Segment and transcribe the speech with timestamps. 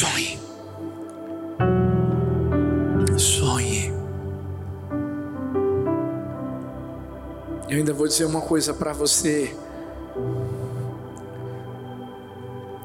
[0.00, 0.40] Sonhe.
[3.18, 3.92] Sonhe.
[7.68, 9.54] Eu ainda vou dizer uma coisa para você.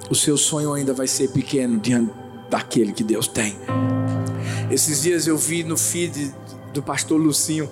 [0.09, 2.13] O seu sonho ainda vai ser pequeno diante
[2.49, 3.55] daquele que Deus tem.
[4.69, 6.35] Esses dias eu vi no feed
[6.73, 7.69] do pastor Lucinho,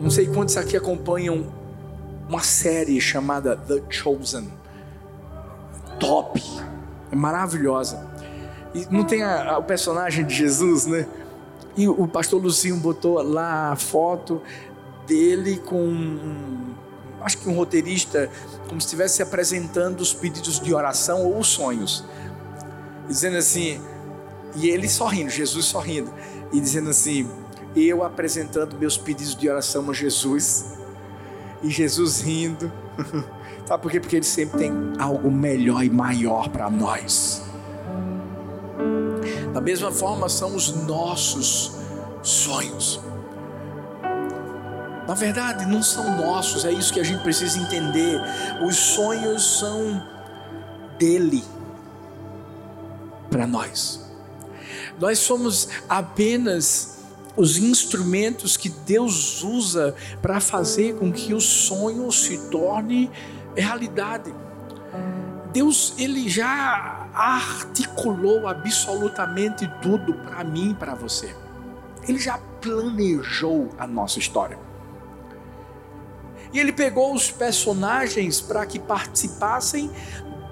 [0.00, 1.46] não sei quantos aqui acompanham
[2.28, 4.50] uma série chamada The Chosen.
[6.00, 6.42] Top,
[7.12, 8.11] é maravilhosa.
[8.74, 11.06] E não tem a, a, o personagem de Jesus, né?
[11.76, 14.42] E o pastor Lucinho botou lá a foto
[15.06, 16.72] dele com
[17.22, 18.28] acho que um roteirista
[18.68, 22.04] como se estivesse apresentando os pedidos de oração ou os sonhos,
[23.08, 23.80] dizendo assim,
[24.54, 26.12] e ele sorrindo, Jesus sorrindo,
[26.52, 27.28] e dizendo assim:
[27.74, 30.74] Eu apresentando meus pedidos de oração a Jesus,
[31.62, 32.70] e Jesus rindo.
[33.66, 34.00] Sabe por quê?
[34.00, 37.42] Porque ele sempre tem algo melhor e maior para nós.
[39.52, 41.72] Da mesma forma, são os nossos
[42.22, 43.00] sonhos.
[45.06, 48.20] Na verdade, não são nossos, é isso que a gente precisa entender.
[48.64, 50.02] Os sonhos são
[50.98, 51.44] dele
[53.30, 54.00] para nós.
[54.98, 56.98] Nós somos apenas
[57.36, 63.10] os instrumentos que Deus usa para fazer com que o sonho se torne
[63.56, 64.32] realidade.
[65.52, 71.34] Deus ele já articulou absolutamente tudo para mim e para você.
[72.06, 74.58] Ele já planejou a nossa história.
[76.52, 79.90] E ele pegou os personagens para que participassem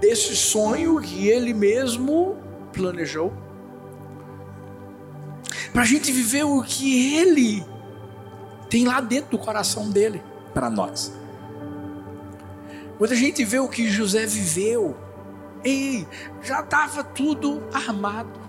[0.00, 2.38] desse sonho que ele mesmo
[2.72, 3.32] planejou
[5.72, 7.64] para a gente viver o que Ele
[8.68, 11.12] tem lá dentro do coração dele para nós.
[12.98, 14.96] Quando a gente vê o que José viveu,
[15.64, 16.06] ei,
[16.42, 18.40] já estava tudo armado.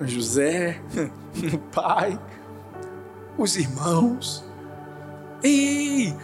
[0.00, 0.80] José,
[1.52, 2.20] o pai,
[3.38, 4.44] os irmãos,
[5.42, 6.14] ei,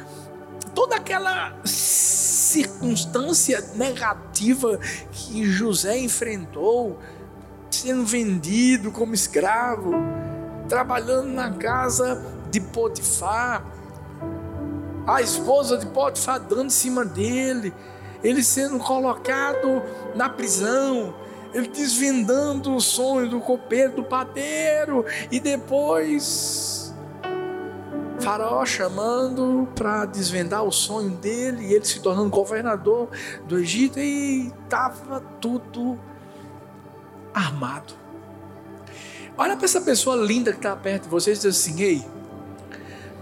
[0.75, 4.79] toda aquela circunstância negativa
[5.11, 6.99] que José enfrentou,
[7.71, 9.93] sendo vendido como escravo,
[10.69, 13.65] trabalhando na casa de Potifar,
[15.07, 17.73] a esposa de Potifar dando em cima dele,
[18.23, 19.83] ele sendo colocado
[20.15, 21.15] na prisão,
[21.53, 26.95] ele desvendando o sonho do copeiro, do padeiro, e depois
[28.21, 33.09] Faraó chamando para desvendar o sonho dele, e ele se tornando governador
[33.47, 35.99] do Egito, e estava tudo
[37.35, 37.95] armado.
[39.37, 42.07] Olha para essa pessoa linda que está perto de você e diz assim: Ei,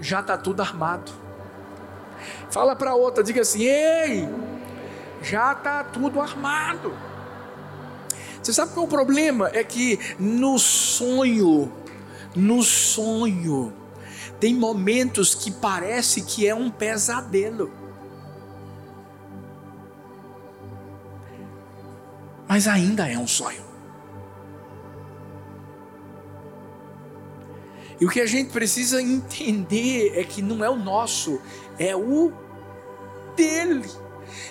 [0.01, 1.13] já está tudo armado.
[2.51, 4.29] Fala para outra, diga assim: Ei,
[5.23, 6.93] já está tudo armado.
[8.43, 9.51] Você sabe qual é o problema?
[9.53, 11.73] É que no sonho,
[12.35, 13.73] no sonho,
[14.39, 17.71] tem momentos que parece que é um pesadelo.
[22.49, 23.71] Mas ainda é um sonho.
[28.01, 31.39] E o que a gente precisa entender é que não é o nosso,
[31.79, 32.33] é o
[33.37, 33.89] dele.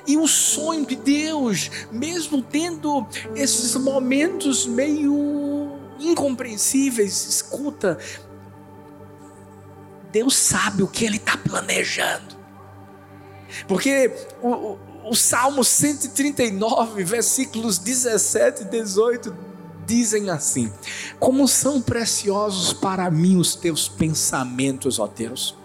[0.06, 7.98] E o sonho de Deus, mesmo tendo esses momentos meio incompreensíveis, escuta,
[10.12, 12.38] Deus sabe o que Ele está planejando.
[13.68, 14.80] Porque o, o,
[15.12, 19.36] o Salmo 139, versículos 17 e 18
[19.86, 20.72] dizem assim:
[21.20, 25.59] Como são preciosos para mim os teus pensamentos, ó Deus.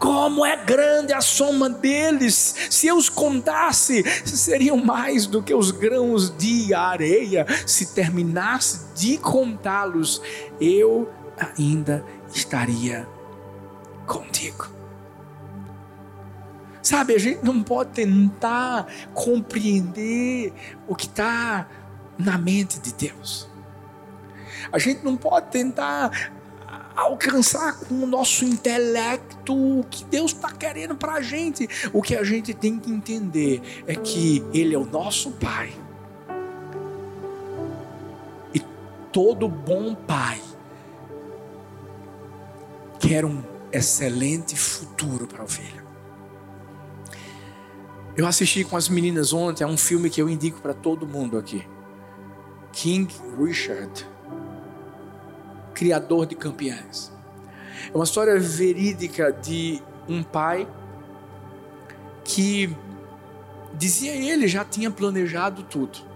[0.00, 5.70] Como é grande a soma deles, se eu os contasse, seriam mais do que os
[5.70, 7.46] grãos de areia.
[7.66, 10.22] Se terminasse de contá-los,
[10.58, 11.06] eu
[11.58, 12.02] ainda
[12.32, 13.06] estaria
[14.06, 14.68] contigo.
[16.82, 20.50] Sabe, a gente não pode tentar compreender
[20.88, 21.68] o que está
[22.18, 23.50] na mente de Deus.
[24.72, 26.32] A gente não pode tentar
[26.94, 31.68] alcançar com o nosso intelecto o que Deus está querendo para a gente.
[31.92, 35.72] O que a gente tem que entender é que Ele é o nosso Pai.
[38.54, 38.60] E
[39.12, 40.40] todo bom Pai
[42.98, 43.42] quer um
[43.72, 45.80] excelente futuro para o filho.
[48.16, 51.38] Eu assisti com as meninas ontem a um filme que eu indico para todo mundo
[51.38, 51.66] aqui.
[52.72, 54.06] King Richard,
[55.80, 57.10] criador de campeões.
[57.90, 60.68] É uma história verídica de um pai
[62.22, 62.76] que
[63.72, 66.10] dizia ele já tinha planejado tudo.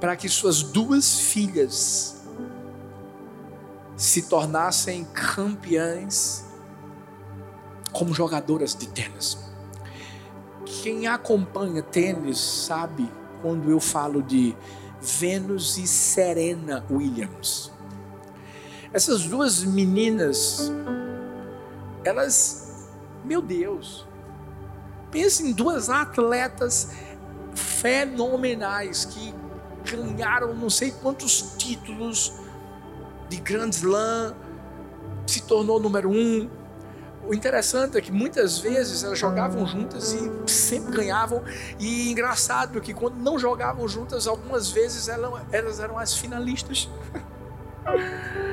[0.00, 2.26] para que suas duas filhas
[3.96, 6.44] se tornassem campeãs
[7.92, 9.38] como jogadoras de tênis.
[10.64, 13.08] Quem acompanha tênis sabe
[13.42, 14.56] quando eu falo de
[15.00, 17.75] Venus e Serena Williams.
[18.96, 20.72] Essas duas meninas,
[22.02, 22.88] elas,
[23.22, 24.06] meu Deus,
[25.10, 26.92] pense em duas atletas
[27.54, 29.34] fenomenais que
[29.84, 32.40] ganharam não sei quantos títulos
[33.28, 34.34] de Grand Slam,
[35.26, 36.48] se tornou número um.
[37.28, 41.44] O interessante é que muitas vezes elas jogavam juntas e sempre ganhavam.
[41.78, 46.88] E engraçado que quando não jogavam juntas, algumas vezes elas eram as finalistas.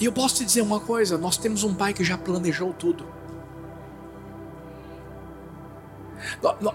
[0.00, 3.06] E eu posso te dizer uma coisa: nós temos um pai que já planejou tudo.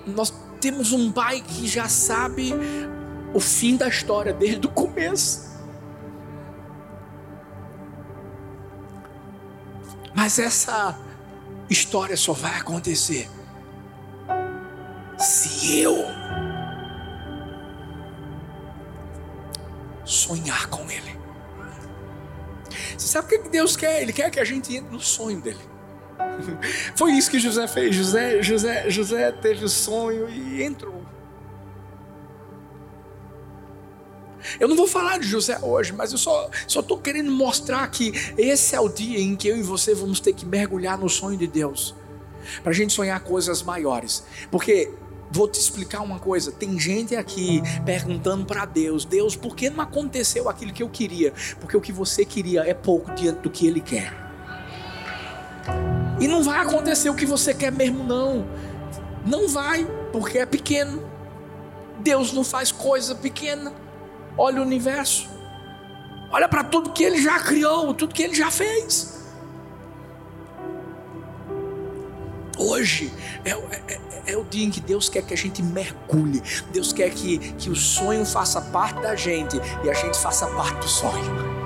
[0.05, 0.31] Nós
[0.61, 2.53] temos um pai que já sabe
[3.33, 5.43] o fim da história desde o começo.
[10.13, 10.97] Mas essa
[11.69, 13.29] história só vai acontecer
[15.17, 15.97] se eu
[20.05, 21.24] sonhar com Ele.
[22.97, 24.01] Você sabe o que Deus quer?
[24.01, 25.59] Ele quer que a gente entre no sonho dele.
[26.95, 27.95] Foi isso que José fez.
[27.95, 31.03] José, José, José teve o sonho e entrou.
[34.59, 38.75] Eu não vou falar de José hoje, mas eu só estou querendo mostrar que esse
[38.75, 41.47] é o dia em que eu e você vamos ter que mergulhar no sonho de
[41.47, 41.95] Deus,
[42.61, 44.23] para a gente sonhar coisas maiores.
[44.51, 44.91] Porque
[45.35, 49.83] Vou te explicar uma coisa: tem gente aqui perguntando para Deus, Deus, por que não
[49.83, 51.33] aconteceu aquilo que eu queria?
[51.59, 54.13] Porque o que você queria é pouco diante do que Ele quer.
[56.21, 58.47] E não vai acontecer o que você quer mesmo, não.
[59.25, 61.03] Não vai, porque é pequeno.
[61.99, 63.73] Deus não faz coisa pequena.
[64.37, 65.27] Olha o universo.
[66.31, 69.14] Olha para tudo que ele já criou, tudo que ele já fez.
[72.57, 73.11] Hoje
[73.43, 76.41] é, é, é, o dia em que Deus quer que a gente mergulhe.
[76.71, 80.79] Deus quer que, que o sonho faça parte da gente e a gente faça parte
[80.79, 81.65] do sonho.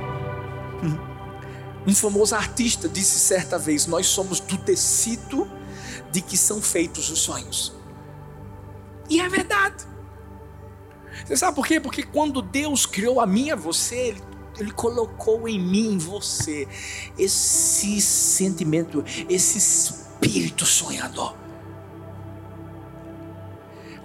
[1.87, 5.49] Um famoso artista disse certa vez: Nós somos do tecido
[6.11, 7.73] de que são feitos os sonhos.
[9.09, 9.87] E é verdade.
[11.25, 11.79] Você sabe por quê?
[11.79, 14.23] Porque quando Deus criou a mim e a você, Ele,
[14.59, 16.67] Ele colocou em mim, em você,
[17.17, 19.59] esse sentimento, esse
[20.21, 21.33] espírito sonhador.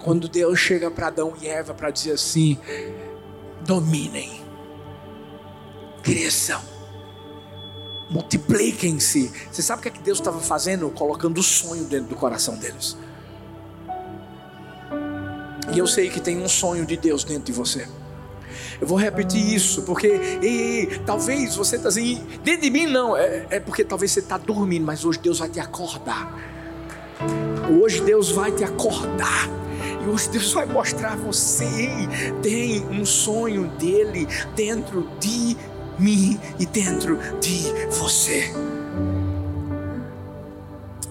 [0.03, 2.57] Quando Deus chega para Adão e Eva para dizer assim:
[3.61, 4.41] dominem,
[6.03, 6.61] cresçam,
[8.09, 9.31] multipliquem-se.
[9.51, 10.89] Você sabe o que, é que Deus estava fazendo?
[10.89, 12.97] Colocando o sonho dentro do coração deles.
[15.73, 17.87] E eu sei que tem um sonho de Deus dentro de você.
[18.79, 23.59] Eu vou repetir isso, porque talvez você está assim, dentro de mim não, é, é
[23.59, 26.33] porque talvez você está dormindo, mas hoje Deus vai te acordar.
[27.81, 29.49] Hoje Deus vai te acordar.
[30.03, 31.89] E hoje Deus vai mostrar a você:
[32.41, 35.57] tem um sonho dele dentro de
[35.97, 38.51] mim e dentro de você.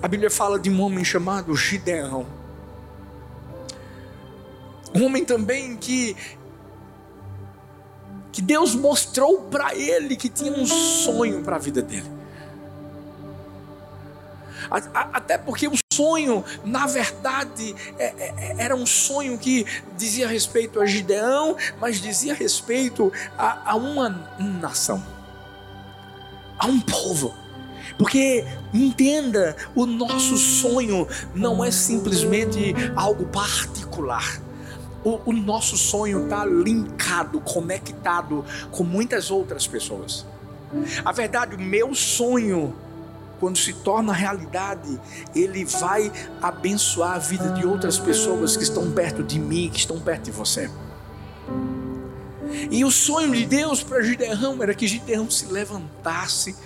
[0.02, 2.26] A Bíblia fala de um homem chamado Gideão.
[4.94, 6.14] Um homem também que
[8.34, 12.10] que Deus mostrou para ele que tinha um sonho para a vida dele.
[14.68, 19.64] Até porque o sonho, na verdade, é, é, é, era um sonho que
[19.96, 25.00] dizia respeito a Gideão, mas dizia respeito a, a uma nação,
[26.58, 27.32] a um povo.
[27.96, 34.43] Porque entenda, o nosso sonho não é simplesmente algo particular
[35.04, 40.26] o, o nosso sonho está linkado, conectado com muitas outras pessoas.
[41.04, 42.74] A verdade, o meu sonho,
[43.38, 45.00] quando se torna realidade,
[45.34, 46.10] ele vai
[46.42, 50.30] abençoar a vida de outras pessoas que estão perto de mim, que estão perto de
[50.30, 50.70] você.
[52.70, 56.56] E o sonho de Deus para Gideão era que Gideão se levantasse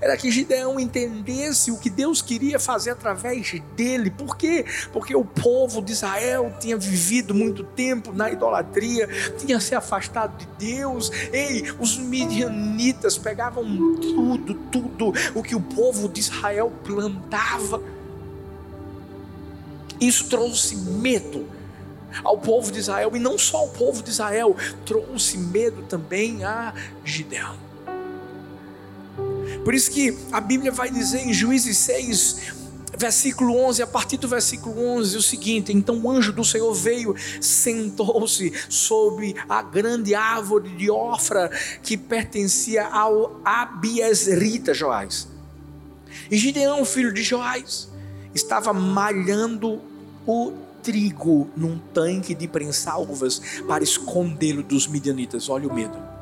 [0.00, 4.10] era que Gideão entendesse o que Deus queria fazer através dele.
[4.10, 4.64] Por quê?
[4.92, 10.46] Porque o povo de Israel tinha vivido muito tempo na idolatria, tinha se afastado de
[10.58, 11.10] Deus.
[11.32, 13.64] Ei, os midianitas pegavam
[14.00, 17.82] tudo, tudo o que o povo de Israel plantava.
[20.00, 21.46] Isso trouxe medo
[22.22, 26.72] ao povo de Israel, e não só ao povo de Israel, trouxe medo também a
[27.04, 27.63] Gideão.
[29.62, 32.36] Por isso que a Bíblia vai dizer em Juízes 6,
[32.96, 37.14] versículo 11, a partir do versículo 11, o seguinte: Então o anjo do Senhor veio,
[37.40, 41.50] sentou-se sobre a grande árvore de Ofra
[41.82, 45.28] que pertencia ao Abiesrita Joás.
[46.30, 47.88] E Gideão, filho de Joás,
[48.34, 49.80] estava malhando
[50.26, 55.48] o trigo num tanque de prensar uvas para escondê-lo dos midianitas.
[55.48, 56.13] Olha o medo.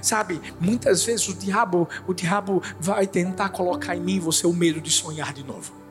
[0.00, 4.80] Sabe, muitas vezes o diabo, o diabo vai tentar colocar em mim você o medo
[4.80, 5.84] de sonhar de novo.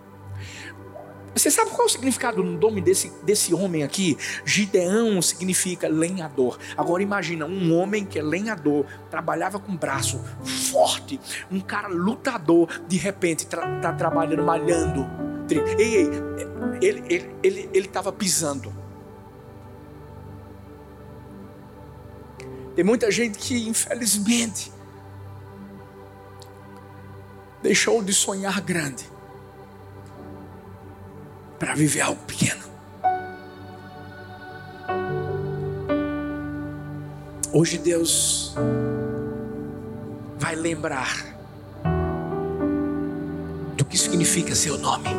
[1.36, 4.16] Você sabe qual é o significado do nome desse, desse homem aqui?
[4.46, 6.60] Gideão significa lenhador.
[6.78, 11.20] Agora imagina um homem que é lenhador, trabalhava com braço forte,
[11.52, 15.08] um cara lutador, de repente está tra tá trabalhando, malhando.
[15.78, 16.10] Ei, ei,
[16.82, 18.83] ele ele ele ele estava pisando.
[22.75, 24.72] Tem muita gente que infelizmente
[27.62, 29.08] deixou de sonhar grande
[31.60, 32.63] para viver algo pequeno.
[37.53, 38.56] Hoje Deus
[40.39, 41.38] vai lembrar
[43.77, 45.10] do que significa seu nome.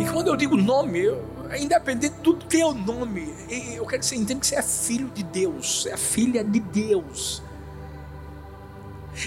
[0.00, 3.34] E quando eu digo nome, eu, independente do teu nome,
[3.74, 7.42] eu quero que você entenda que você é filho de Deus, é filha de Deus.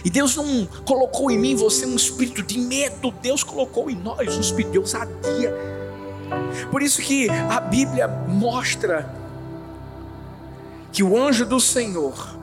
[0.04, 4.38] E Deus não colocou em mim você um espírito de medo, Deus colocou em nós
[4.38, 5.54] um espírito de ousadia.
[6.70, 9.14] Por isso que a Bíblia mostra
[10.92, 12.38] que o anjo do Senhor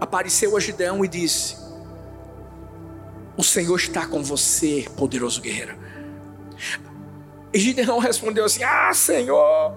[0.00, 1.56] apareceu a Gideão e disse:
[3.36, 5.76] O Senhor está com você, poderoso guerreiro.
[7.52, 9.74] E Gideão respondeu assim: Ah, Senhor,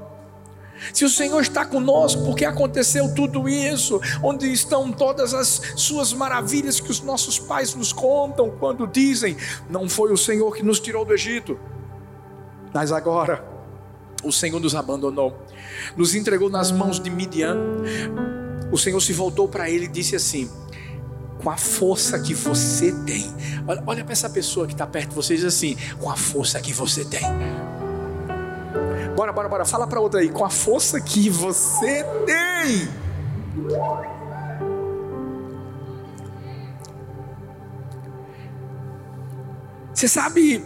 [0.93, 4.01] se o Senhor está conosco, porque aconteceu tudo isso?
[4.23, 9.37] Onde estão todas as suas maravilhas que os nossos pais nos contam quando dizem:
[9.69, 11.59] Não foi o Senhor que nos tirou do Egito,
[12.73, 13.45] mas agora
[14.23, 15.35] o Senhor nos abandonou,
[15.95, 17.57] nos entregou nas mãos de Midian.
[18.71, 20.49] O Senhor se voltou para ele e disse assim:
[21.41, 23.33] com a força que você tem.
[23.67, 26.15] Olha, olha para essa pessoa que está perto de você e diz assim: com a
[26.15, 27.21] força que você tem.
[29.15, 29.65] Bora, bora, bora.
[29.65, 30.29] Fala para outra aí.
[30.29, 32.87] Com a força que você tem.
[39.93, 40.63] Você sabe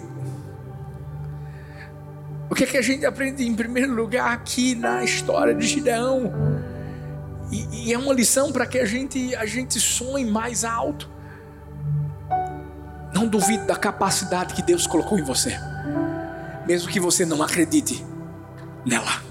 [2.49, 6.31] o que, é que a gente aprende em primeiro lugar aqui na história de Gideão?
[7.51, 11.09] E, e é uma lição para que a gente, a gente sonhe mais alto.
[13.13, 15.57] Não duvide da capacidade que Deus colocou em você,
[16.67, 18.05] mesmo que você não acredite
[18.85, 19.23] nela.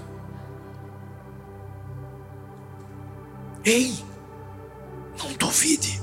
[3.63, 3.95] Ei,
[5.17, 6.01] não duvide.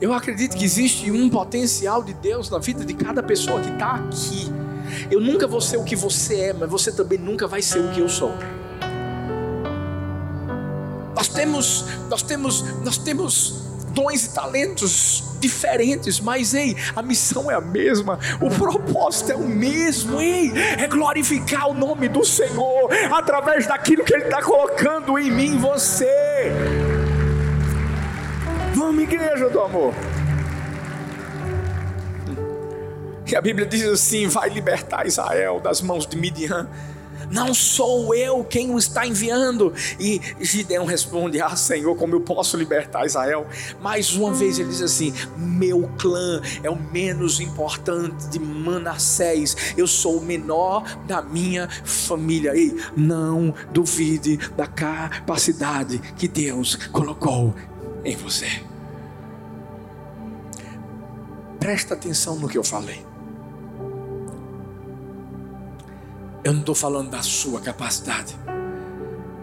[0.00, 3.94] Eu acredito que existe um potencial de Deus na vida de cada pessoa que está
[3.94, 4.52] aqui.
[5.10, 7.90] Eu nunca vou ser o que você é, mas você também nunca vai ser o
[7.92, 8.32] que eu sou.
[11.34, 13.64] Temos, nós temos, nós temos
[13.94, 19.46] dons e talentos diferentes, mas ei, a missão é a mesma, o propósito é o
[19.46, 25.30] mesmo, ei, é glorificar o nome do Senhor através daquilo que Ele está colocando em
[25.30, 26.50] mim, você.
[28.74, 29.94] Vamos, igreja do amor.
[33.26, 36.68] E a Bíblia diz assim: vai libertar Israel das mãos de Midian
[37.30, 39.72] não sou eu quem o está enviando.
[39.98, 43.46] E Gideão responde: Ah, Senhor, como eu posso libertar Israel?
[43.80, 49.86] Mais uma vez ele diz assim: Meu clã é o menos importante de Manassés, eu
[49.86, 52.54] sou o menor da minha família.
[52.56, 57.54] E não duvide da capacidade que Deus colocou
[58.04, 58.62] em você.
[61.58, 63.13] Presta atenção no que eu falei.
[66.44, 68.36] Eu não estou falando da sua capacidade.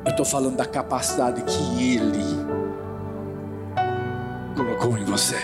[0.05, 2.23] Eu estou falando da capacidade que Ele
[4.55, 5.37] colocou em você.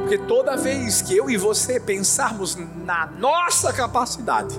[0.00, 4.54] Porque toda vez que eu e você pensarmos na nossa capacidade,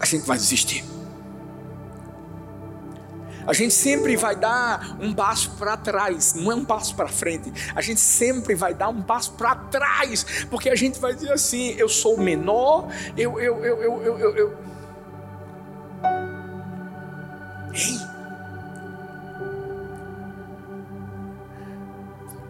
[0.00, 0.95] a gente vai desistir
[3.46, 7.52] a gente sempre vai dar um passo para trás, não é um passo para frente.
[7.74, 11.70] A gente sempre vai dar um passo para trás, porque a gente vai dizer assim:
[11.78, 14.58] eu sou menor, eu, eu, eu, eu, eu, eu, eu.
[17.72, 18.16] Ei!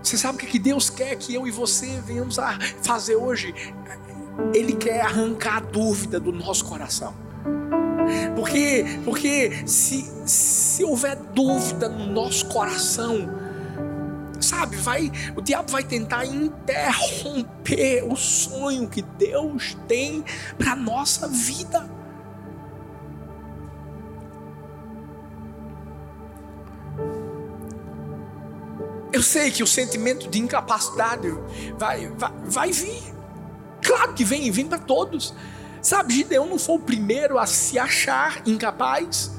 [0.02, 3.52] Você sabe o que Deus quer que eu e você venhamos a fazer hoje?
[4.54, 7.25] Ele quer arrancar a dúvida do nosso coração.
[8.36, 13.30] Porque, porque se, se houver dúvida no nosso coração,
[14.38, 20.22] sabe, vai, o diabo vai tentar interromper o sonho que Deus tem
[20.58, 21.88] para nossa vida.
[29.12, 31.26] Eu sei que o sentimento de incapacidade
[31.78, 33.02] vai, vai, vai vir.
[33.80, 35.32] Claro que vem, vem para todos.
[35.86, 39.30] Sabe, Gideão não foi o primeiro a se achar incapaz.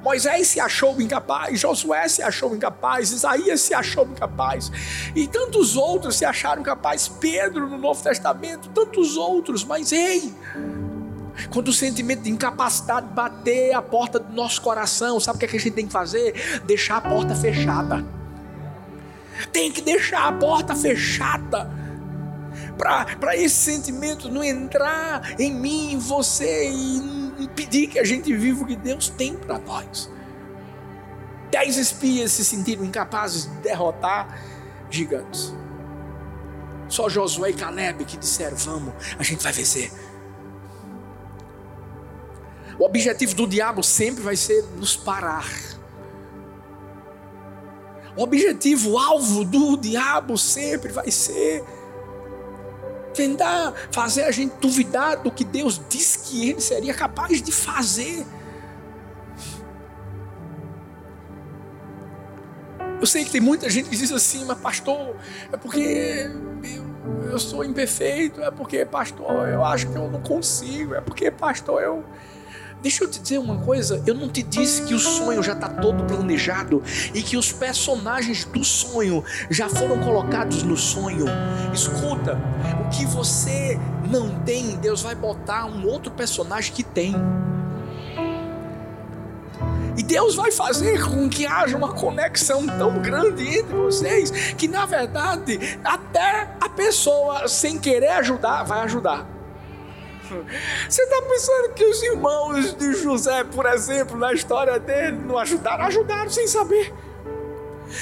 [0.00, 4.70] Moisés se achou incapaz, Josué se achou incapaz, Isaías se achou incapaz,
[5.12, 10.32] e tantos outros se acharam incapazes, Pedro no Novo Testamento, tantos outros, mas ei,
[11.50, 15.48] quando o sentimento de incapacidade bater a porta do nosso coração, sabe o que, é
[15.48, 16.60] que a gente tem que fazer?
[16.64, 18.06] Deixar a porta fechada.
[19.52, 21.68] Tem que deixar a porta fechada
[22.76, 28.62] para esse sentimento não entrar em mim, em você e impedir que a gente viva
[28.62, 30.10] o que Deus tem para nós.
[31.50, 34.40] Dez espias se sentiram incapazes de derrotar
[34.90, 35.54] gigantes.
[36.88, 39.90] Só Josué e Caleb que disseram: Vamos, a gente vai vencer.
[42.78, 45.48] O objetivo do diabo sempre vai ser nos parar.
[48.16, 51.64] O objetivo, o alvo do diabo sempre vai ser
[53.16, 58.24] tentar fazer a gente duvidar do que Deus disse que ele seria capaz de fazer.
[63.00, 65.16] Eu sei que tem muita gente que diz assim, mas pastor,
[65.52, 66.30] é porque
[66.62, 71.30] eu, eu sou imperfeito, é porque, pastor, eu acho que eu não consigo, é porque,
[71.30, 72.04] pastor, eu
[72.86, 75.68] Deixa eu te dizer uma coisa: eu não te disse que o sonho já está
[75.68, 76.80] todo planejado
[77.12, 81.24] e que os personagens do sonho já foram colocados no sonho.
[81.74, 82.38] Escuta,
[82.86, 83.76] o que você
[84.08, 87.12] não tem, Deus vai botar um outro personagem que tem.
[89.96, 94.86] E Deus vai fazer com que haja uma conexão tão grande entre vocês que, na
[94.86, 99.35] verdade, até a pessoa, sem querer ajudar, vai ajudar.
[100.88, 105.84] Você está pensando que os irmãos de José, por exemplo, na história dele, não ajudaram?
[105.84, 106.92] Ajudaram sem saber.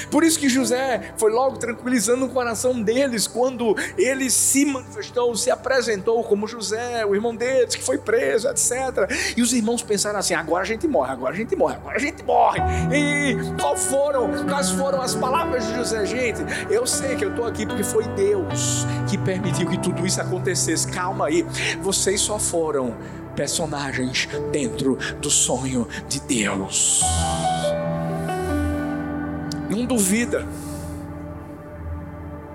[0.09, 5.51] Por isso que José foi logo tranquilizando o coração deles quando ele se manifestou, se
[5.51, 9.09] apresentou como José, o irmão deles que foi preso, etc.
[9.35, 11.99] E os irmãos pensaram assim: agora a gente morre, agora a gente morre, agora a
[11.99, 12.59] gente morre.
[12.93, 16.05] E qual foram, quais foram as palavras de José?
[16.05, 20.21] Gente, eu sei que eu estou aqui porque foi Deus que permitiu que tudo isso
[20.21, 20.87] acontecesse.
[20.87, 21.45] Calma aí,
[21.81, 22.95] vocês só foram
[23.35, 27.03] personagens dentro do sonho de Deus.
[29.69, 30.45] Não duvida.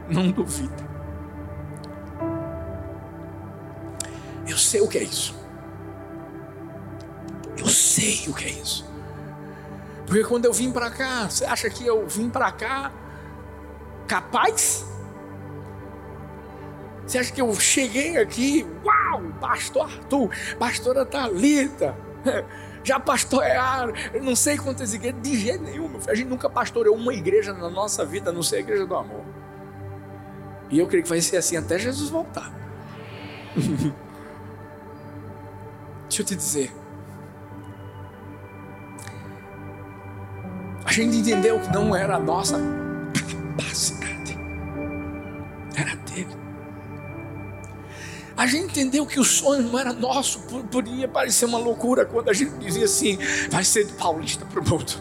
[0.09, 0.91] Não duvida.
[4.47, 5.35] Eu sei o que é isso.
[7.57, 8.89] Eu sei o que é isso.
[10.07, 12.91] Porque quando eu vim para cá, você acha que eu vim para cá
[14.09, 14.85] capaz?
[17.07, 21.97] Você acha que eu cheguei aqui, uau, pastor Arthur, pastora Thalita,
[22.83, 25.91] já pastorearam, não sei quantas igrejas, de jeito nenhum.
[26.09, 28.95] A gente nunca pastoreou uma igreja na nossa vida, a não ser a igreja do
[28.95, 29.25] amor.
[30.71, 32.53] E eu creio que vai ser assim até Jesus voltar.
[36.09, 36.73] Deixa eu te dizer.
[40.85, 42.59] A gente entendeu que não era a nossa
[48.41, 50.41] A gente entendeu que o sonho não era nosso,
[50.73, 53.19] podia parecer uma loucura quando a gente dizia assim:
[53.51, 54.93] vai ser de paulista para o mundo.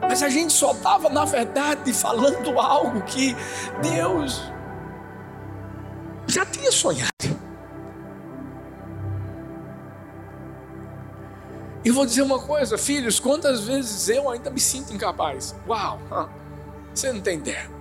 [0.00, 3.34] Mas a gente só estava, na verdade, falando algo que
[3.82, 4.40] Deus
[6.28, 7.10] já tinha sonhado.
[11.84, 15.56] E vou dizer uma coisa, filhos: quantas vezes eu ainda me sinto incapaz?
[15.66, 15.98] Uau,
[16.94, 17.71] você não tem ideia.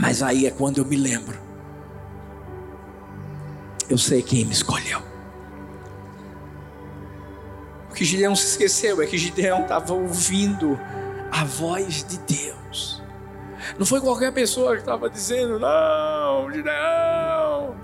[0.00, 1.38] Mas aí é quando eu me lembro.
[3.88, 5.00] Eu sei quem me escolheu.
[7.90, 10.78] O que Gideão se esqueceu é que Gideão estava ouvindo
[11.30, 13.02] a voz de Deus.
[13.78, 17.76] Não foi qualquer pessoa que estava dizendo, não, Gideão.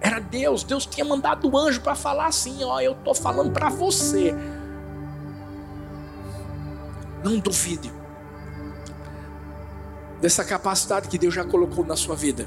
[0.00, 0.62] Era Deus.
[0.62, 4.34] Deus tinha mandado o anjo para falar assim: ó, eu estou falando para você.
[7.22, 7.99] Não duvide
[10.20, 12.46] dessa capacidade que Deus já colocou na sua vida.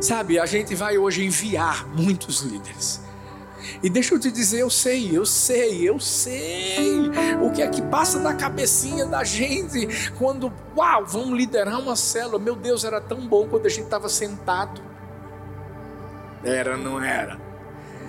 [0.00, 3.00] Sabe, a gente vai hoje enviar muitos líderes.
[3.82, 7.82] E deixa eu te dizer, eu sei, eu sei, eu sei o que é que
[7.82, 12.38] passa na cabecinha da gente quando, uau, vamos liderar uma célula.
[12.38, 14.80] Meu Deus, era tão bom quando a gente estava sentado.
[16.44, 17.38] Era, não era?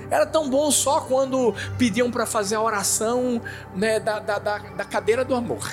[0.09, 3.41] Era tão bom só quando pediam para fazer a oração
[3.75, 5.67] né, da, da, da, da cadeira do amor.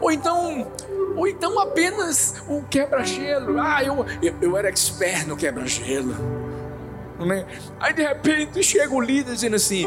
[0.00, 0.70] Ou então,
[1.16, 3.60] ou então apenas o quebra-gelo.
[3.60, 6.14] Ah, eu, eu, eu, era expert no quebra-gelo.
[7.18, 7.46] Né?
[7.80, 9.86] Aí de repente chega o líder dizendo assim: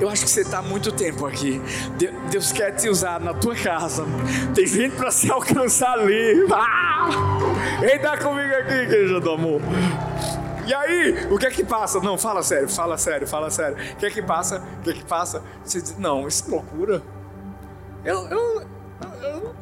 [0.00, 1.60] eu acho que você está há muito tempo aqui.
[2.30, 4.04] Deus quer te usar na tua casa.
[4.54, 6.46] Tem gente para se alcançar ali.
[6.52, 7.08] Ah!
[7.82, 9.60] Entra comigo aqui, igreja do amor.
[10.66, 12.00] E aí, o que é que passa?
[12.00, 13.76] Não, fala sério, fala sério, fala sério.
[13.92, 14.62] O que é que passa?
[14.78, 15.42] O que é que passa?
[15.64, 17.02] Você diz, não, isso é loucura.
[18.04, 18.62] Eu, eu,
[19.22, 19.54] eu,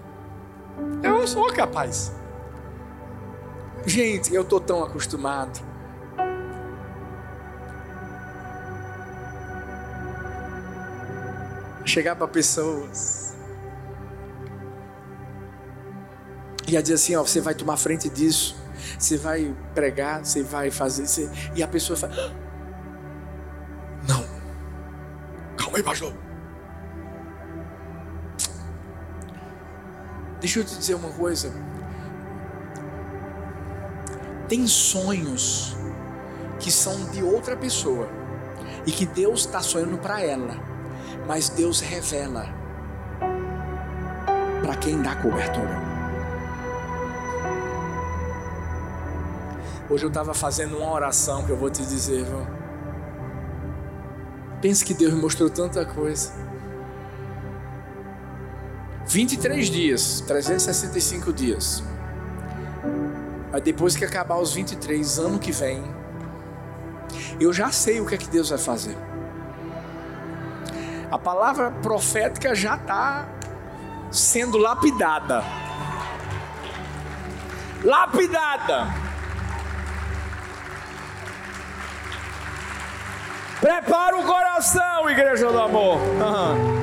[1.02, 2.10] eu não sou capaz.
[3.86, 5.60] Gente, eu estou tão acostumado
[11.84, 13.36] chegar para pessoas
[16.66, 18.56] e a dizer assim: ó, você vai tomar frente disso,
[18.98, 21.30] você vai pregar, você vai fazer, você...
[21.54, 22.32] e a pessoa fala: ah,
[24.08, 24.24] não,
[25.56, 26.12] calma aí, pastor.
[30.40, 31.52] Deixa eu te dizer uma coisa.
[34.48, 35.74] Tem sonhos
[36.60, 38.08] que são de outra pessoa
[38.86, 40.74] e que Deus está sonhando para ela
[41.26, 42.46] mas Deus revela
[44.62, 45.93] para quem dá cobertura.
[49.88, 52.46] Hoje eu estava fazendo uma oração que eu vou te dizer, viu?
[54.60, 56.32] Pense que Deus me mostrou tanta coisa.
[59.06, 61.82] 23 dias, 365 dias.
[63.52, 65.84] Aí depois que acabar os 23, ano que vem,
[67.38, 68.96] eu já sei o que é que Deus vai fazer
[71.14, 73.24] a palavra profética já está
[74.10, 75.44] sendo lapidada.
[77.84, 79.03] Lapidada.
[83.64, 85.96] Prepara o coração, igreja do amor.
[85.96, 86.74] Uhum.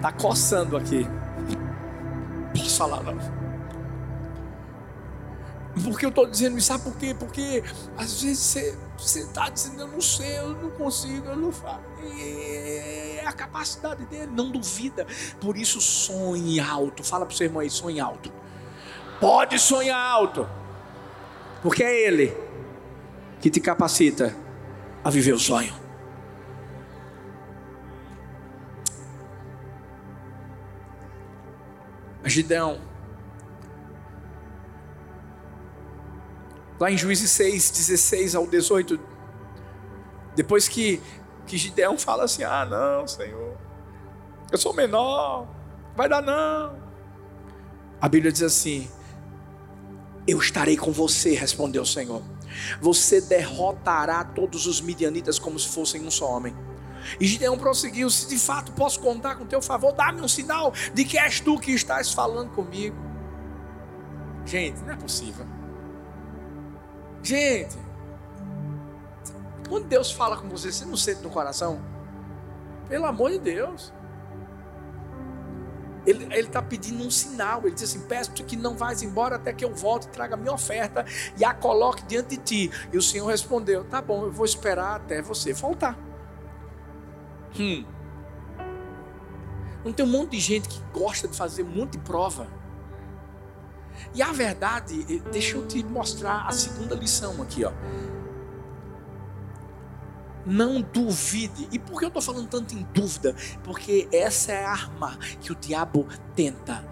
[0.00, 1.04] Tá coçando aqui.
[2.56, 3.18] Posso falar não?
[5.82, 7.12] Porque eu estou dizendo isso, sabe por quê?
[7.12, 7.64] Porque
[7.98, 11.80] às vezes você está dizendo, eu não sei, eu não consigo, eu não faço.
[12.16, 15.08] É a capacidade dele, não duvida.
[15.40, 17.02] Por isso sonhe alto.
[17.02, 18.32] Fala para o seu irmão aí, sonhe alto.
[19.20, 20.48] Pode sonhar alto.
[21.64, 22.32] Porque é ele
[23.40, 24.43] que te capacita
[25.04, 25.72] a viver o sonho.
[32.24, 32.80] Gideão
[36.78, 38.98] Lá em Juízes 6, 16 ao 18.
[40.34, 41.00] Depois que,
[41.46, 43.56] que Gideão fala assim: Ah, não, Senhor,
[44.50, 45.46] eu sou menor,
[45.96, 46.76] vai dar não.
[48.00, 48.90] A Bíblia diz assim:
[50.26, 52.22] Eu estarei com você, respondeu o Senhor.
[52.80, 56.54] Você derrotará todos os midianitas como se fossem um só homem.
[57.20, 61.04] E Gideão prosseguiu: Se de fato posso contar com teu favor, dá-me um sinal de
[61.04, 62.96] que és tu que estás falando comigo.
[64.46, 65.46] Gente, não é possível.
[67.22, 67.76] Gente,
[69.68, 71.80] quando Deus fala com você, você não sente no coração?
[72.88, 73.92] Pelo amor de Deus.
[76.06, 77.62] Ele está pedindo um sinal.
[77.64, 80.52] Ele diz assim: Peço-te que não vais embora até que eu volte traga a minha
[80.52, 81.04] oferta
[81.36, 82.70] e a coloque diante de ti.
[82.92, 85.98] E o Senhor respondeu: Tá bom, eu vou esperar até você voltar.
[87.58, 87.84] Hum.
[89.84, 92.46] Não tem um monte de gente que gosta de fazer um monte de prova.
[94.14, 97.72] E a verdade, deixa eu te mostrar a segunda lição aqui, ó.
[100.46, 101.68] Não duvide.
[101.72, 103.34] E por que eu estou falando tanto em dúvida?
[103.62, 106.84] Porque essa é a arma que o diabo tenta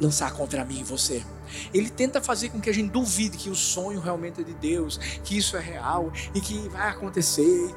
[0.00, 1.24] lançar contra mim e você.
[1.72, 4.98] Ele tenta fazer com que a gente duvide que o sonho realmente é de Deus,
[5.22, 7.74] que isso é real e que vai acontecer.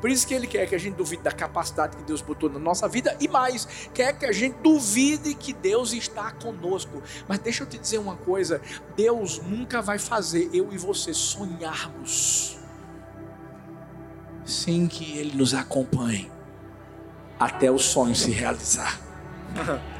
[0.00, 2.58] Por isso que ele quer que a gente duvide da capacidade que Deus botou na
[2.58, 7.02] nossa vida e mais, quer que a gente duvide que Deus está conosco.
[7.26, 8.60] Mas deixa eu te dizer uma coisa:
[8.94, 12.58] Deus nunca vai fazer eu e você sonharmos
[14.44, 16.30] sem que Ele nos acompanhe
[17.38, 19.00] até o sonho se realizar.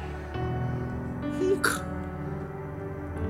[1.55, 1.85] nunca.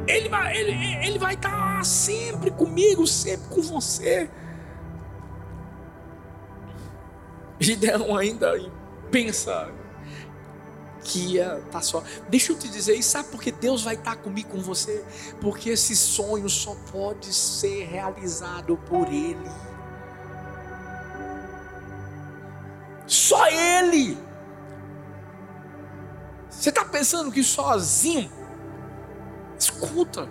[0.07, 4.29] Ele vai, ele, ele vai estar sempre comigo, sempre com você.
[7.59, 8.53] Gideão ainda
[9.09, 9.71] pensa
[11.03, 12.03] que ia estar tá só.
[12.29, 15.03] Deixa eu te dizer, e sabe por que Deus vai estar tá comigo com você?
[15.41, 19.49] Porque esse sonho só pode ser realizado por Ele.
[23.07, 24.17] Só Ele.
[26.49, 28.31] Você está pensando que sozinho?
[29.57, 30.27] Escuta.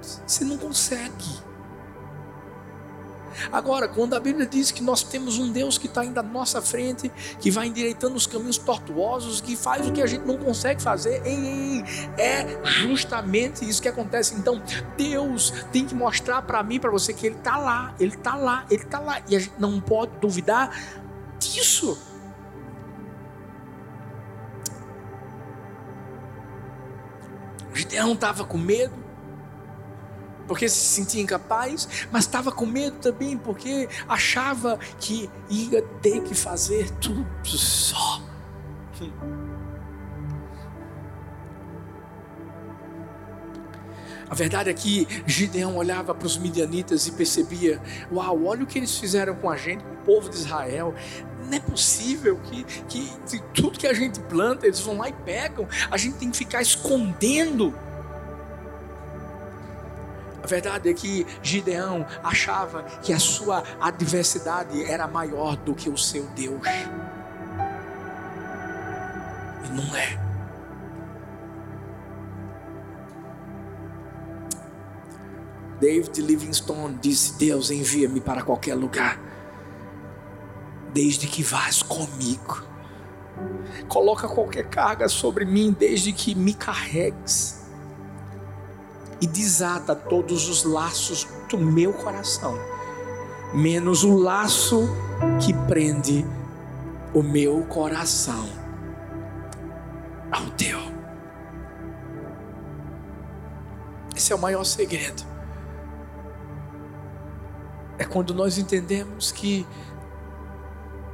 [0.00, 1.49] Você não consegue.
[3.52, 6.60] Agora, quando a Bíblia diz que nós temos um Deus que está indo à nossa
[6.60, 10.82] frente, que vai endireitando os caminhos tortuosos, que faz o que a gente não consegue
[10.82, 11.84] fazer, ei, ei,
[12.18, 14.34] é justamente isso que acontece.
[14.34, 14.62] Então,
[14.96, 18.64] Deus tem que mostrar para mim, para você, que Ele está lá, Ele está lá,
[18.70, 20.76] Ele está lá, e a gente não pode duvidar
[21.38, 21.98] disso.
[27.72, 28.92] Gideão estava com medo,
[30.50, 36.34] porque se sentia incapaz, mas estava com medo também porque achava que ia ter que
[36.34, 38.20] fazer tudo só.
[44.28, 48.76] A verdade é que Gideão olhava para os midianitas e percebia: Uau, olha o que
[48.76, 50.92] eles fizeram com a gente, com o povo de Israel.
[51.46, 55.68] Não é possível que, que, tudo que a gente planta, eles vão lá e pegam.
[55.88, 57.72] A gente tem que ficar escondendo
[60.42, 65.98] a verdade é que Gideão achava que a sua adversidade era maior do que o
[65.98, 66.66] seu Deus.
[69.64, 70.18] E não é.
[75.78, 79.20] David Livingstone disse: Deus envia-me para qualquer lugar,
[80.92, 82.64] desde que vás comigo.
[83.88, 87.59] Coloca qualquer carga sobre mim, desde que me carregues
[89.20, 92.58] e desata todos os laços do meu coração,
[93.52, 94.88] menos o laço
[95.44, 96.26] que prende
[97.12, 98.48] o meu coração
[100.30, 100.78] ao teu.
[104.16, 105.22] Esse é o maior segredo.
[107.98, 109.66] É quando nós entendemos que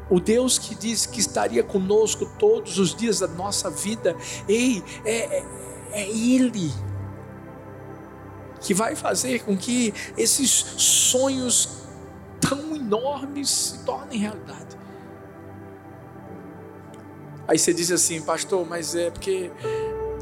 [0.09, 4.17] o Deus que disse que estaria conosco todos os dias da nossa vida,
[4.49, 5.45] ei, é, é,
[5.93, 6.73] é Ele
[8.67, 11.69] que vai fazer com que esses sonhos
[12.41, 14.77] tão enormes se tornem realidade.
[17.47, 19.53] Aí você diz assim, pastor, mas é porque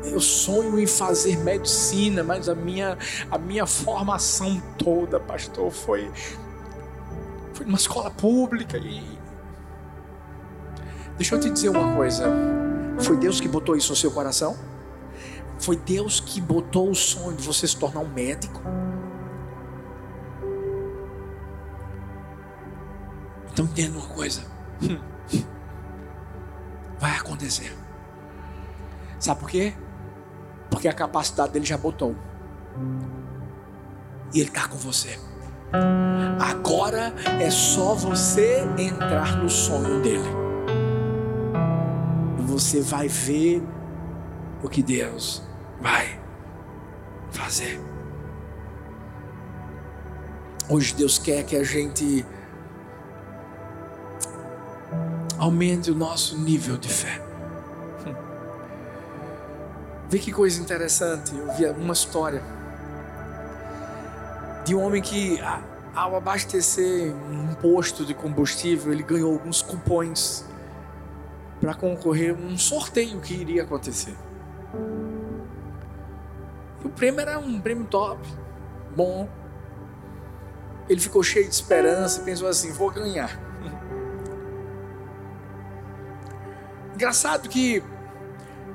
[0.05, 2.99] eu sonho em fazer medicina, mas a minha,
[3.31, 6.11] a minha formação toda, pastor, foi,
[7.55, 9.03] foi numa escola pública e.
[11.17, 12.27] Deixa eu te dizer uma coisa.
[12.99, 14.74] Foi Deus que botou isso no seu coração?
[15.65, 18.61] Foi Deus que botou o sonho de você se tornar um médico.
[23.51, 24.43] Então entenda uma coisa.
[27.01, 27.75] Vai acontecer.
[29.19, 29.73] Sabe por quê?
[30.69, 32.15] Porque a capacidade dele já botou.
[34.35, 35.19] E ele está com você.
[36.39, 40.29] Agora é só você entrar no sonho dele.
[42.39, 43.67] E você vai ver
[44.63, 46.19] o que Deus vai
[47.31, 47.81] fazer.
[50.69, 52.25] Hoje Deus quer que a gente
[55.39, 57.21] aumente o nosso nível de fé.
[60.09, 61.37] Vê que coisa interessante.
[61.37, 62.43] Eu vi uma história
[64.65, 65.39] de um homem que,
[65.95, 70.47] ao abastecer um posto de combustível, ele ganhou alguns cupons
[71.61, 74.15] para concorrer a um sorteio que iria acontecer.
[76.85, 78.21] O prêmio era um prêmio top,
[78.95, 79.29] bom.
[80.89, 83.31] Ele ficou cheio de esperança e pensou assim: vou ganhar.
[86.95, 87.83] Engraçado que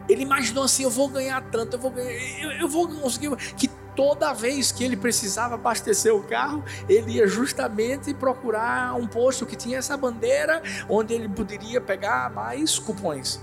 [0.09, 3.29] ele imaginou assim: eu vou ganhar tanto, eu vou ganhar, eu, eu vou conseguir.
[3.55, 9.45] Que toda vez que ele precisava abastecer o carro, ele ia justamente procurar um posto
[9.45, 13.39] que tinha essa bandeira, onde ele poderia pegar mais cupons.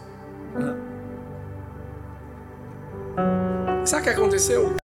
[3.87, 4.77] Sabe o que aconteceu?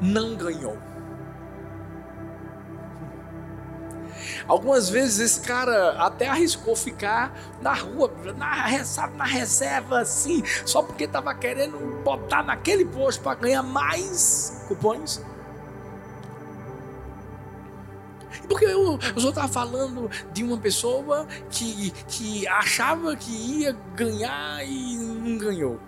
[0.00, 0.78] Não ganhou.
[4.46, 8.66] Algumas vezes esse cara até arriscou ficar na rua, na,
[9.14, 15.22] na reserva assim, só porque estava querendo botar naquele posto para ganhar mais cupons.
[18.48, 24.64] Porque eu, eu só estava falando de uma pessoa que, que achava que ia ganhar
[24.64, 25.87] e não ganhou.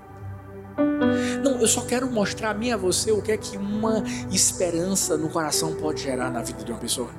[1.43, 5.17] Não, eu só quero mostrar a mim a você o que é que uma esperança
[5.17, 7.11] no coração pode gerar na vida de uma pessoa.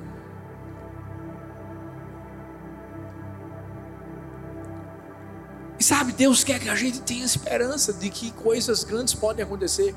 [5.78, 9.94] E sabe, Deus quer que a gente tenha esperança de que coisas grandes podem acontecer.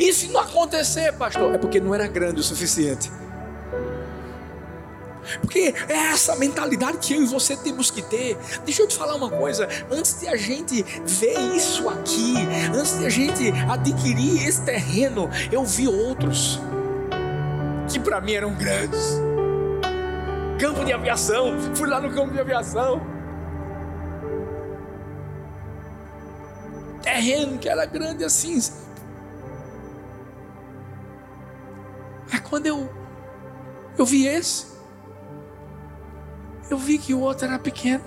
[0.00, 3.10] E se não acontecer, pastor, é porque não era grande o suficiente.
[5.40, 8.36] Porque é essa mentalidade que eu e você temos que ter.
[8.64, 12.34] Deixa eu te falar uma coisa: antes de a gente ver isso aqui,
[12.74, 16.60] antes de a gente adquirir esse terreno, eu vi outros
[17.88, 19.20] que para mim eram grandes.
[20.58, 23.00] Campo de aviação, fui lá no campo de aviação.
[27.02, 28.58] Terreno que era grande assim.
[32.32, 32.90] É quando eu
[33.98, 34.75] eu vi esse
[36.70, 38.04] eu vi que o outro era pequeno.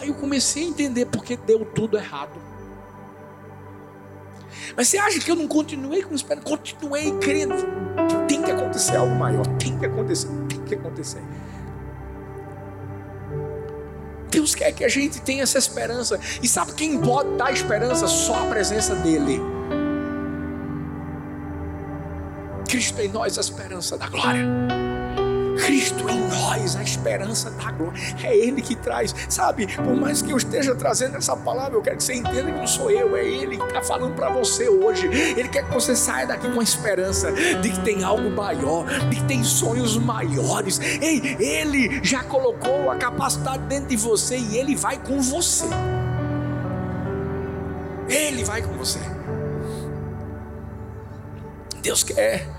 [0.00, 2.40] Aí eu comecei a entender porque deu tudo errado.
[4.76, 6.46] Mas você acha que eu não continuei com esperança?
[6.46, 7.54] Continuei crendo.
[8.28, 9.46] Tem que acontecer algo maior.
[9.58, 10.28] Tem que acontecer.
[10.48, 11.22] Tem que acontecer.
[14.30, 16.20] Deus quer que a gente tenha essa esperança.
[16.42, 18.06] E sabe quem pode dar esperança?
[18.06, 19.40] Só a presença dEle.
[22.68, 24.46] Cristo em nós, a esperança da glória.
[25.68, 28.00] Cristo em nós, a esperança da glória.
[28.24, 29.66] É Ele que traz, sabe?
[29.76, 32.66] Por mais que eu esteja trazendo essa palavra, eu quero que você entenda que não
[32.66, 35.06] sou eu, é Ele que está falando para você hoje.
[35.08, 39.16] Ele quer que você saia daqui com a esperança de que tem algo maior, de
[39.16, 40.80] que tem sonhos maiores.
[40.80, 45.66] Ei, Ele já colocou a capacidade dentro de você e Ele vai com você.
[48.08, 49.00] Ele vai com você.
[51.82, 52.57] Deus quer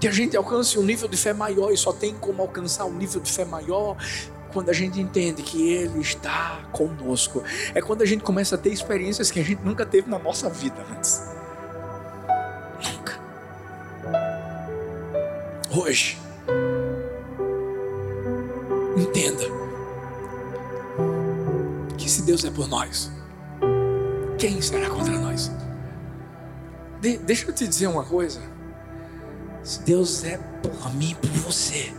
[0.00, 2.94] que a gente alcance um nível de fé maior e só tem como alcançar um
[2.94, 3.96] nível de fé maior
[4.52, 7.42] quando a gente entende que Ele está conosco.
[7.74, 10.48] É quando a gente começa a ter experiências que a gente nunca teve na nossa
[10.48, 11.22] vida antes.
[12.92, 13.20] Nunca.
[15.76, 16.18] Hoje,
[18.96, 19.44] entenda
[21.96, 23.10] que se Deus é por nós,
[24.38, 25.50] quem será contra nós?
[27.00, 28.57] De deixa eu te dizer uma coisa.
[29.62, 31.92] Se Deus é por mim, por você.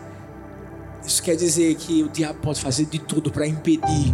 [1.05, 4.13] Isso quer dizer que o diabo pode fazer de tudo para impedir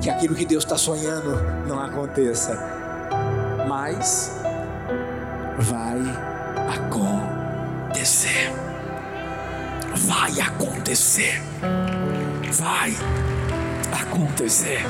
[0.00, 1.30] que aquilo que Deus está sonhando
[1.66, 2.56] não aconteça.
[3.68, 4.32] Mas
[5.58, 6.00] vai
[6.76, 8.52] acontecer.
[9.96, 11.42] Vai acontecer.
[12.52, 12.94] Vai
[13.92, 14.84] acontecer.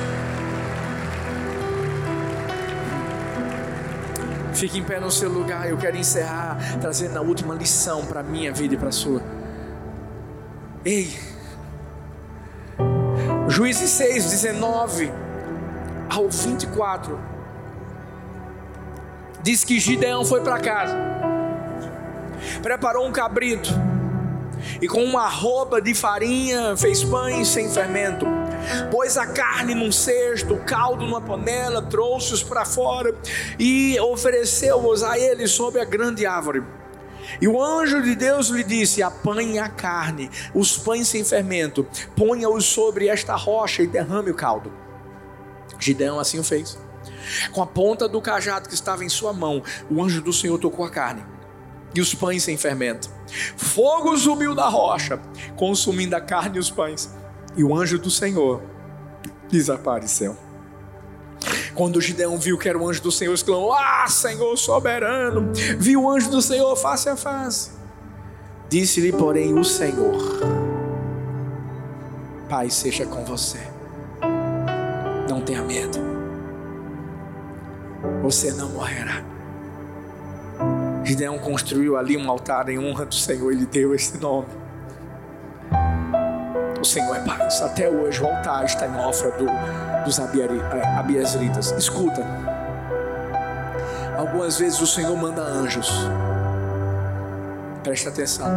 [4.59, 5.71] Fique em pé no seu lugar.
[5.71, 9.23] Eu quero encerrar trazendo a última lição para a minha vida e para a sua.
[10.85, 11.17] Ei,
[13.49, 15.13] Juízes 6, 19
[16.11, 17.19] ao 24.
[19.43, 20.97] Diz que Gideão foi para casa,
[22.61, 23.71] preparou um cabrito,
[24.83, 28.27] e com uma roupa de farinha fez pães sem fermento
[28.91, 33.15] pôs a carne num cesto, o caldo numa panela, trouxe-os para fora
[33.59, 36.63] e ofereceu-os a ele sob a grande árvore.
[37.41, 42.65] E o anjo de Deus lhe disse: Apanhe a carne, os pães sem fermento, ponha-os
[42.65, 44.73] sobre esta rocha e derrame o caldo.
[45.79, 46.79] Gideão assim o fez.
[47.53, 50.85] Com a ponta do cajado que estava em sua mão, o anjo do Senhor tocou
[50.85, 51.25] a carne
[51.95, 53.11] e os pães sem fermento.
[53.57, 55.21] Fogo subiu da rocha,
[55.57, 57.11] consumindo a carne e os pães
[57.59, 58.63] e o anjo do Senhor
[59.51, 60.37] desapareceu.
[61.75, 65.53] Quando Gideão viu que era o anjo do Senhor, exclamou: Ah, Senhor soberano!
[65.79, 67.71] Viu o anjo do Senhor face a face.
[68.69, 70.17] Disse-lhe, porém, o Senhor:
[72.49, 73.59] Pai, seja com você.
[75.29, 75.99] Não tenha medo.
[78.23, 79.25] Você não morrerá.
[81.05, 84.49] Gideão construiu ali um altar em honra do Senhor e lhe deu esse nome.
[86.81, 87.61] O Senhor é paz.
[87.61, 89.47] Até hoje o altar está em ofra do,
[90.05, 91.73] dos abiezritas.
[91.73, 92.25] Escuta.
[94.17, 95.91] Algumas vezes o Senhor manda anjos.
[97.83, 98.49] Presta atenção.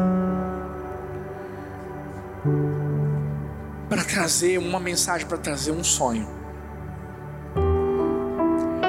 [3.90, 6.28] Para trazer uma mensagem, para trazer um sonho.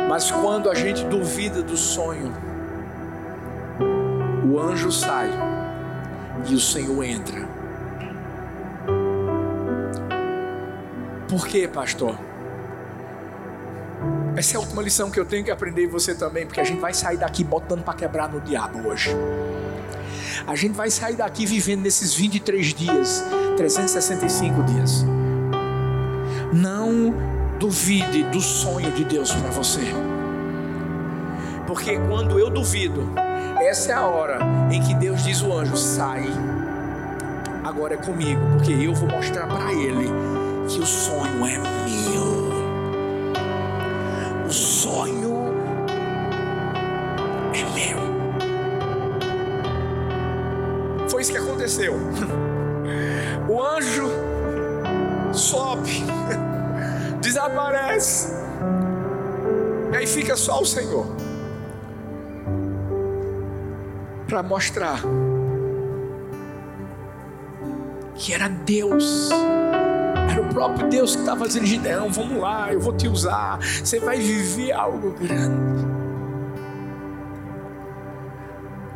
[0.08, 2.34] Mas quando a gente duvida do sonho,
[4.44, 5.30] o anjo sai
[6.46, 7.51] e o Senhor entra
[11.33, 12.14] Por quê, pastor?
[14.37, 16.64] Essa é a última lição que eu tenho que aprender e você também, porque a
[16.64, 19.16] gente vai sair daqui botando para quebrar no diabo hoje.
[20.46, 23.24] A gente vai sair daqui vivendo nesses 23 dias,
[23.56, 25.06] 365 dias.
[26.52, 27.14] Não
[27.58, 29.87] duvide do sonho de Deus para você.
[31.66, 33.10] Porque quando eu duvido,
[33.58, 34.38] essa é a hora
[34.70, 36.26] em que Deus diz o anjo: sai,
[37.64, 40.41] agora é comigo, porque eu vou mostrar para ele
[40.73, 42.52] que o sonho é meu.
[44.46, 45.52] O sonho
[47.52, 48.02] é meu.
[51.37, 51.94] aconteceu?
[53.48, 54.08] O anjo
[55.33, 56.04] sobe,
[57.20, 58.33] desaparece,
[59.92, 61.06] e aí fica só o Senhor
[64.27, 65.02] para mostrar
[68.14, 69.31] que era Deus.
[70.33, 73.58] Era o próprio Deus que estava dizendo: Não, vamos lá, eu vou te usar.
[73.60, 75.87] Você vai viver algo grande.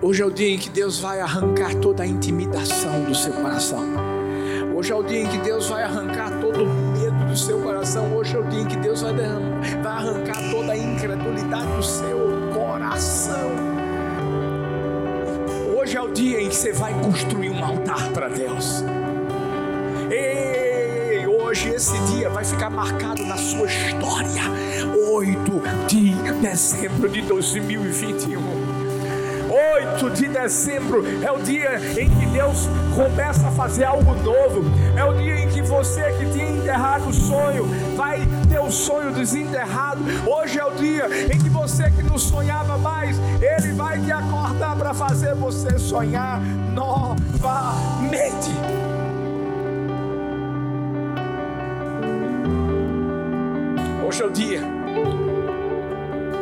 [0.01, 3.85] Hoje é o dia em que Deus vai arrancar toda a intimidação do seu coração.
[4.75, 8.15] Hoje é o dia em que Deus vai arrancar todo o medo do seu coração.
[8.17, 12.19] Hoje é o dia em que Deus vai, vai arrancar toda a incredulidade do seu
[12.55, 13.51] coração.
[15.77, 18.85] Hoje é o dia em que você vai construir um altar para Deus.
[20.11, 20.46] Ei,
[21.57, 24.43] hoje esse dia vai ficar marcado na sua história.
[25.11, 28.43] 8 de dezembro de 2021.
[29.97, 34.65] 8 de dezembro é o dia em que Deus começa a fazer algo novo.
[34.95, 37.65] É o dia em que você que tinha enterrado o sonho
[37.97, 40.03] vai ter o sonho desenterrado.
[40.27, 44.77] Hoje é o dia em que você que não sonhava mais, Ele vai te acordar
[44.77, 46.39] para fazer você sonhar
[46.75, 48.51] novamente.
[54.17, 54.63] Hoje é o dia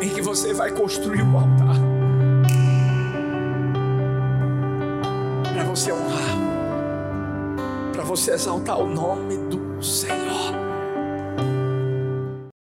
[0.01, 1.75] em que você vai construir o altar.
[5.53, 6.37] Para você honrar,
[7.91, 10.24] para você exaltar o nome do Senhor.